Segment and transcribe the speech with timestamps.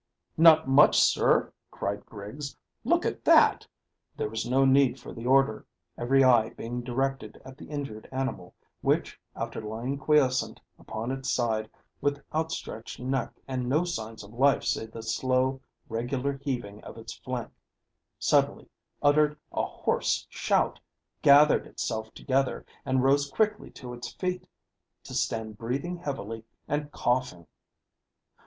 [0.35, 2.57] "Not much, sir," cried Griggs.
[2.83, 3.67] "Look at that!"
[4.17, 5.63] There was no need for the order,
[5.95, 11.69] every eye being directed at the injured animal, which after lying quiescent upon its side
[12.01, 17.13] with outstretched neck and no signs of life save the slow, regular heaving of its
[17.13, 17.51] flank,
[18.17, 18.67] suddenly
[19.03, 20.79] uttered a hoarse shout,
[21.21, 24.47] gathered itself together, and rose quickly to its feet,
[25.03, 27.45] to stand breathing heavily and coughing.